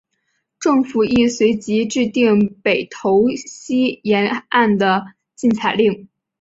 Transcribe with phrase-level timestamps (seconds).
[0.59, 6.09] 政府亦随即制定北投溪沿岸的禁采令。